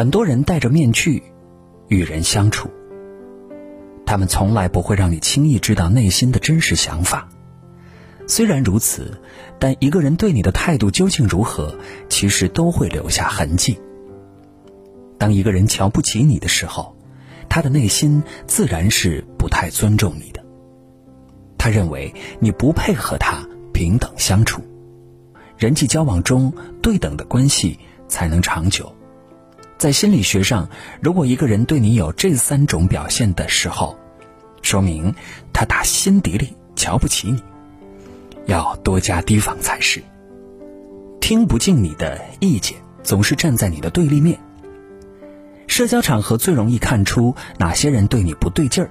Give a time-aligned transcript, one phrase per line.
[0.00, 1.22] 很多人戴着面具
[1.88, 2.70] 与人相处，
[4.06, 7.28] 他们从来不会让你轻易知道内心的真实想法。
[8.26, 9.20] 虽然如此，
[9.58, 11.76] 但一个人对你的态度究竟如何，
[12.08, 13.78] 其实都会留下痕迹。
[15.18, 16.96] 当一个人瞧不起你的时候，
[17.50, 20.42] 他的内心自然是不太尊重你的。
[21.58, 24.62] 他认为你不配和他平等相处。
[25.58, 27.78] 人际交往中，对等的关系
[28.08, 28.90] 才能长久。
[29.80, 30.68] 在心理学上，
[31.00, 33.98] 如果一个人对你有这三种表现的时候，
[34.60, 35.14] 说明
[35.54, 37.42] 他打心底里瞧不起你，
[38.44, 40.02] 要多加提防才是。
[41.18, 44.38] 听不进你的意见，总是站在你的对立面。
[45.66, 48.90] 社交场合最容易看出哪些人对你不对劲儿。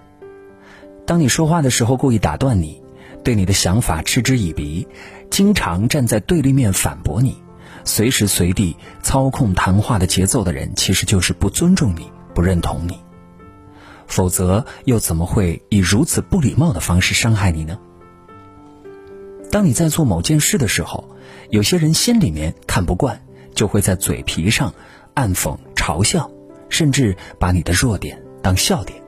[1.06, 2.82] 当你说话的时候故意打断你，
[3.24, 4.88] 对你的想法嗤之以鼻，
[5.30, 7.38] 经常站在对立面反驳你。
[7.86, 13.00] 随时随地操控谈话的节奏的人，其实就是不尊重你、不认同你。
[14.08, 17.78] 否则，又怎么会以如此不礼貌的方式伤害你呢？
[19.52, 21.10] 当你在做某件事的时候，
[21.50, 23.22] 有些人心里面看不惯，
[23.54, 24.74] 就会在嘴皮上
[25.14, 26.30] 暗讽、嘲笑，
[26.70, 29.02] 甚至把你的弱点当笑点。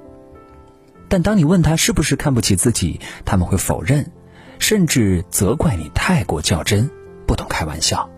[1.10, 4.12] 但当你问他是不是看不起自己，他们会否认，
[4.60, 6.90] 甚至责怪你太过较真，
[7.28, 8.10] 不懂开玩笑。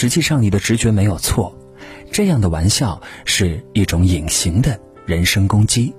[0.00, 1.58] 实际上，你的直觉没有错，
[2.12, 5.92] 这样的玩笑是一种隐形的人身攻击。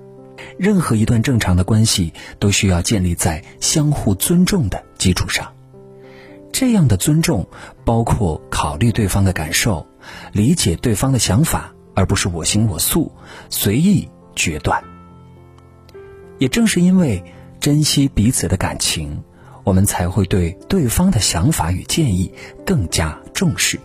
[0.56, 5.52] 任何一段正常的关系都需要建立在相互尊重的基础上。
[6.50, 7.46] 这样的尊重
[7.84, 9.86] 包括考虑对方的感受，
[10.32, 13.12] 理解对方的想法，而不是我行我素、
[13.50, 14.82] 随意决断。
[16.38, 17.22] 也正是因为
[17.60, 19.22] 珍惜彼此的感情。
[19.62, 22.32] 我们才会对对方的想法与建议
[22.64, 23.78] 更加重视。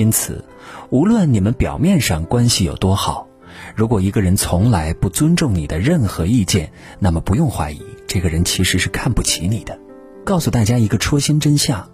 [0.00, 0.42] 因此，
[0.88, 3.28] 无论你们表面上关系有多好，
[3.76, 9.78] 如果一个人从来不尊重你的任何意见，那么不用怀疑，这个人其实是看不起你的。
[10.24, 11.86] 告诉大家一个戳心真相：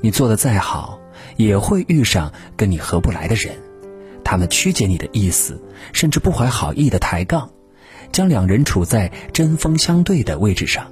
[0.00, 0.98] 你做的再好，
[1.36, 3.54] 也会遇上跟你合不来的人，
[4.24, 5.60] 他们曲解你的意思，
[5.92, 7.50] 甚至不怀好意的抬杠，
[8.10, 10.90] 将两人处在针锋相对的位置上。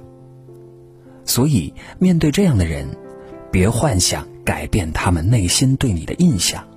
[1.25, 2.87] 所以，面对这样的人，
[3.51, 6.67] 别幻想改变他们内心对你的印象，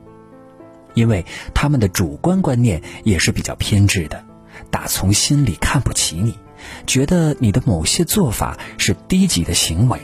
[0.92, 1.24] 因为
[1.54, 4.22] 他们的主观观念也是比较偏执的，
[4.70, 6.38] 打从心里看不起你，
[6.86, 9.98] 觉得你的某些做法是低级的行为。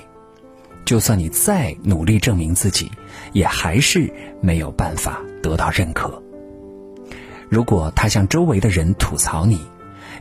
[0.86, 2.90] 就算你再努力证明自己，
[3.34, 6.22] 也还是没有办法得到认可。
[7.50, 9.60] 如果他向周围的人吐槽你，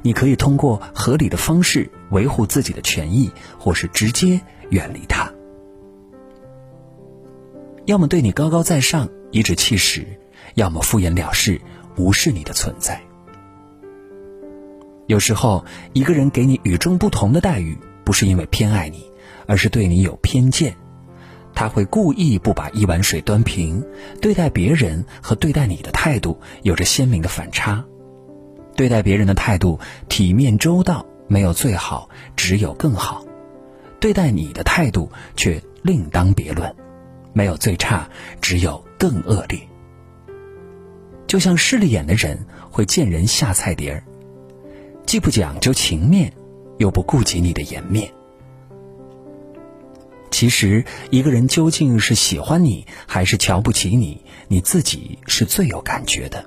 [0.01, 5.31] 你可以通过合理的方式维护自己的权益，或是直接远离他。
[7.87, 10.03] 要么对你高高在上，颐指气使；
[10.55, 11.61] 要么敷衍了事，
[11.95, 13.01] 无视你的存在。
[15.05, 19.09] 有时候，一个人给你与众不同的待遇，不是因为偏爱你，
[19.47, 20.75] 而是对你有偏见。
[21.55, 23.81] 他会故意不把一碗水端平，
[24.21, 27.85] 对待别人和对待你的态度有着鲜明的反差。
[28.75, 33.25] 对待别人的态度体面周到，没有最好，只有更好；
[34.01, 36.75] 对待你的态度却另当别论，
[37.37, 38.09] 没有最差，
[38.41, 39.59] 只有更恶劣。
[41.27, 44.03] 就像势利眼的人会见人下菜碟儿，
[45.05, 46.33] 既不讲究情面，
[46.79, 48.11] 又不顾及你的颜面。
[50.31, 56.43] 其实，一个人究竟是喜欢你还是瞧不起你，你自己是最有感觉的。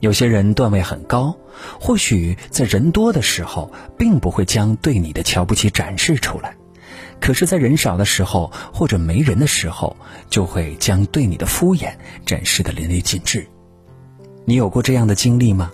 [0.00, 1.36] 有些人段位很高，
[1.78, 6.52] 或许在人多的时候，并不会将对你的瞧不起展示出来；
[7.20, 9.96] 可是，在人少的时候，或者没人的时候，
[10.30, 11.94] 就会将对你的敷衍
[12.24, 13.46] 展示的淋漓尽致。
[14.44, 15.72] 你有过这样的经历吗？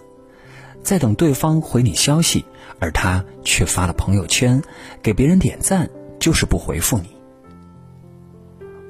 [0.82, 2.44] 在等对方回你消息，
[2.80, 4.62] 而他却发了朋友圈，
[5.02, 7.08] 给别人点赞，就是不回复你。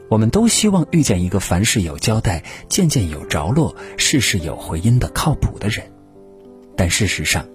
[0.09, 5.91] 我们都希望遇见一个凡事有交代、件件有着落、事事有回音的靠谱的人，
[6.77, 7.47] 但事实上，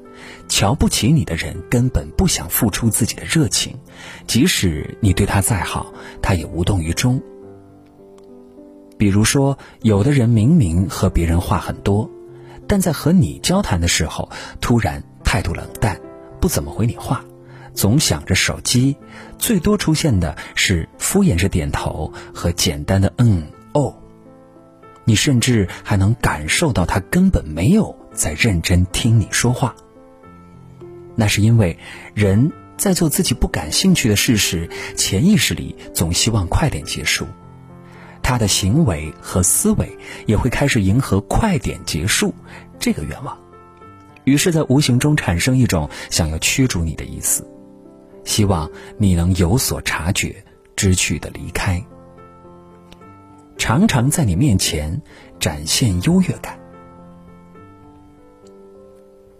[0.47, 3.77] 瞧不起你的人根本不想付出自己的热情，
[4.25, 7.21] 即使你对他再好，他也无动于衷。
[8.97, 12.09] 比如说，有的人明明和别人话很多，
[12.67, 14.29] 但在和你交谈的时候，
[14.59, 15.99] 突然态度冷淡，
[16.39, 17.23] 不怎么回你话。
[17.73, 18.95] 总想着手机，
[19.38, 23.94] 最多出现的是敷衍着点头和简单的嗯哦。
[25.05, 29.75] 你甚至还能感受到他根本没有在认真听你说话。
[31.19, 31.78] 那是因为
[32.14, 37.25] 人在做自己不感兴趣的事时，潜意识里总希望快点结束。
[38.22, 42.34] 他的行为和思维也会开始迎合快点结束
[42.78, 43.38] 这个愿望，
[44.25, 47.50] 于是，在无形中产生一种想要驱逐你的意思，
[48.25, 50.44] 希望你能有所察觉，
[50.75, 51.81] 知趣的离开，
[53.58, 55.02] 常常在你面前
[55.40, 56.60] 展现优越感。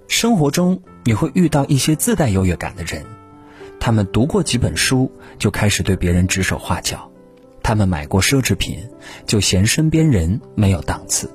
[0.08, 3.02] 生活中你会遇到一些自带优越感的人，
[3.80, 5.10] 他们读过几本书
[5.40, 7.10] 就开始对别人指手画脚。
[7.64, 8.86] 他们买过奢侈品，
[9.26, 11.30] 就嫌身边人没有档次；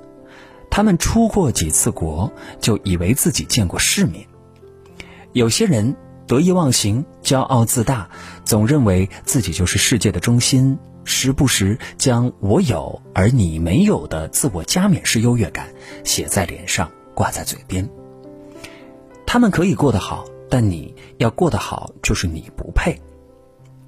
[0.69, 2.31] 他们出过几次国，
[2.61, 4.27] 就以为自己见过世面。
[5.33, 5.97] 有些人
[6.27, 8.11] 得意忘形、骄傲自大，
[8.45, 15.71] 总认为自己就是世界的中心，时不时将“我有而你没有”的自我加冕式优越感
[16.05, 17.89] 写在脸上，挂在嘴边。
[19.33, 23.01] 他们可以过得好，但你要过得好，就是你不配。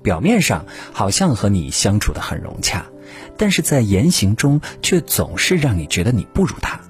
[0.03, 2.87] 表面上好像和你相处的很融洽，
[3.37, 6.81] 但是在言行中却总是让你觉得你不如他。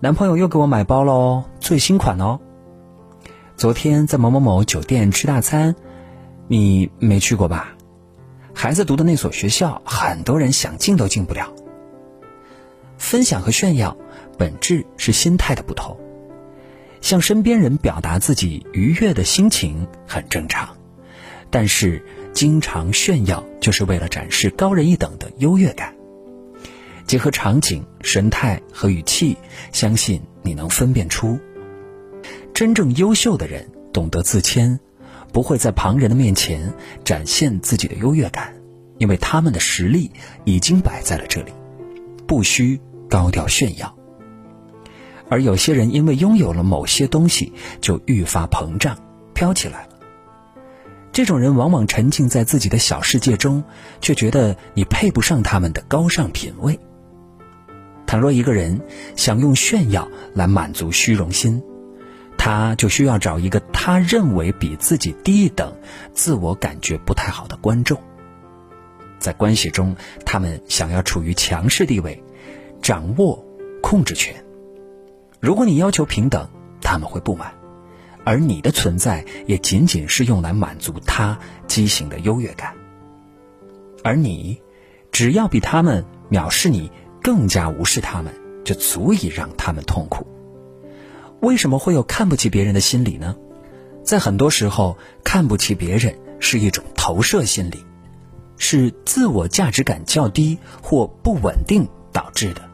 [0.00, 2.40] 男朋友又给我买包喽，最新款哦。
[3.56, 5.74] 昨天在某某某酒店吃大餐，
[6.48, 7.74] 你没去过吧？
[8.52, 11.50] 孩子读的那所学校，很多人想进都进不了。
[12.98, 13.96] 分享和炫耀
[14.36, 15.98] 本质是心态的不同，
[17.06, 20.76] 向身边人表达自己愉悦的心情很正常。
[21.50, 25.94] 但是，经常炫耀就是为了展示高人一等的优越感。
[27.06, 29.36] 结合场景、神态和语气，
[29.70, 31.38] 相信你能分辨出，
[32.52, 34.80] 真正优秀的人懂得自谦，
[35.32, 36.74] 不会在旁人的面前
[37.04, 38.52] 展现自己的优越感，
[38.98, 40.10] 因为他们的实力
[40.44, 41.52] 已经摆在了这里，
[42.26, 43.95] 不需高调炫耀。
[45.28, 48.96] 而有些人因为拥有了某些东西，就愈发膨胀，
[49.34, 49.88] 飘起来了。
[51.12, 53.64] 这种人往往沉浸在自己的小世界中，
[54.00, 56.78] 却觉得你配不上他们的高尚品味。
[58.06, 58.80] 倘若一个人
[59.16, 61.62] 想用炫耀来满足虚荣心，
[62.38, 65.74] 他就需要找一个他认为比自己低一等、
[66.12, 68.00] 自我感觉不太好的观众。
[69.18, 72.22] 在关系中，他们想要处于强势地位，
[72.82, 73.42] 掌握
[73.82, 74.45] 控制权。
[75.40, 76.48] 如果你要求平等，
[76.80, 77.52] 他们会不满。
[78.24, 81.38] 而你的存在也仅仅是用来满足他
[81.68, 82.74] 畸形的优越感，
[84.02, 84.60] 而你
[85.12, 86.90] 只要比他们藐视你，
[87.22, 88.34] 更加无视他们，
[88.64, 90.26] 就足以让他们痛苦。
[91.38, 93.36] 为什么会有看不起别人的心理呢？
[94.02, 97.84] 在很多时候，看不起别人是一种投射心理，
[98.58, 102.65] 是自我价值感较低或不稳定导致的。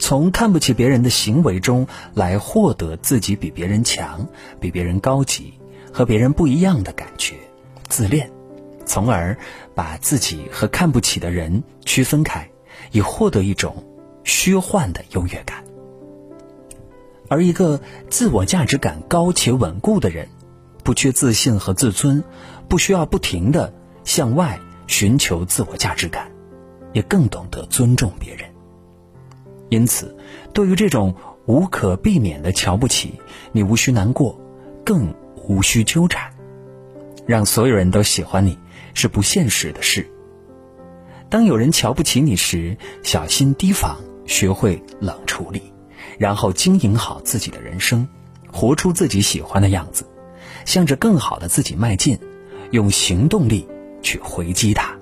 [0.00, 4.26] 从看不起别人的行为中来获得自己比别人强、
[4.58, 5.54] 比别人高级、
[5.92, 7.36] 和别人不一样的感觉，
[7.86, 8.28] 自恋，
[8.86, 9.36] 从而
[9.74, 12.48] 把自己和看不起的人区分开，
[12.90, 13.84] 以获得一种
[14.24, 15.62] 虚幻的优越感。
[17.28, 20.26] 而一个自我价值感高且稳固的人，
[20.82, 22.24] 不缺自信和自尊，
[22.68, 24.58] 不需要不停的向外
[24.88, 26.32] 寻求自我价值感，
[26.94, 28.49] 也更懂得尊重别人。
[29.70, 30.14] 因此，
[30.52, 31.14] 对于这种
[31.46, 33.14] 无可避免的瞧不起，
[33.52, 34.38] 你无需难过，
[34.84, 35.14] 更
[35.48, 36.30] 无需纠缠。
[37.26, 38.58] 让所有人都喜欢你
[38.92, 40.10] 是不现实的事。
[41.28, 43.96] 当有人瞧不起你时，小心提防，
[44.26, 45.72] 学会冷处理，
[46.18, 48.08] 然后经营好自己的人生，
[48.50, 50.04] 活出自己喜欢的样子，
[50.64, 52.18] 向着更好的自己迈进，
[52.72, 53.68] 用行动力
[54.02, 54.98] 去回击他。